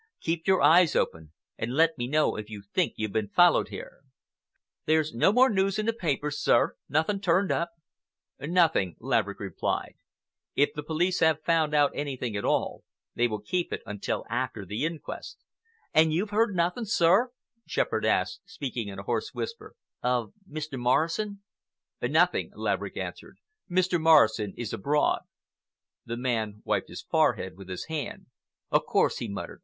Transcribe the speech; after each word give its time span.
Keep 0.19 0.47
your 0.47 0.63
eyes 0.63 0.95
open, 0.95 1.31
and 1.59 1.75
let 1.75 1.95
me 1.95 2.07
know 2.07 2.35
if 2.35 2.49
you 2.49 2.63
think 2.73 2.93
you've 2.95 3.11
been 3.13 3.27
followed 3.29 3.67
here." 3.67 3.99
"There's 4.85 5.13
no 5.13 5.31
more 5.31 5.47
news 5.47 5.77
in 5.77 5.85
the 5.85 5.93
papers, 5.93 6.39
sir? 6.41 6.75
Nothing 6.89 7.19
turned 7.19 7.51
up?" 7.51 7.73
"Nothing," 8.39 8.95
replied 8.99 9.09
Laverick. 9.39 9.95
"If 10.55 10.73
the 10.73 10.81
police 10.81 11.19
have 11.19 11.43
found 11.43 11.75
out 11.75 11.91
anything 11.93 12.35
at 12.35 12.43
all, 12.43 12.83
they 13.13 13.27
will 13.27 13.41
keep 13.41 13.71
it 13.71 13.83
until 13.85 14.25
after 14.27 14.65
the 14.65 14.85
inquest." 14.85 15.37
"And 15.93 16.11
you've 16.11 16.31
heard 16.31 16.55
nothing, 16.55 16.85
sir," 16.85 17.29
Shepherd 17.67 18.03
asked, 18.03 18.41
speaking 18.47 18.87
in 18.87 18.97
a 18.97 19.03
hoarse 19.03 19.35
whisper, 19.35 19.75
"of 20.01 20.33
Mr. 20.49 20.79
Morrison?" 20.79 21.43
"Nothing," 22.01 22.49
Laverick 22.55 22.97
answered. 22.97 23.37
"Mr. 23.69 24.01
Morrison 24.01 24.55
is 24.57 24.73
abroad." 24.73 25.19
The 26.07 26.17
man 26.17 26.63
wiped 26.65 26.89
his 26.89 27.03
forehead 27.03 27.55
with 27.55 27.69
his 27.69 27.85
hand. 27.85 28.25
"Of 28.71 28.87
course!" 28.87 29.19
he 29.19 29.27
muttered. 29.27 29.59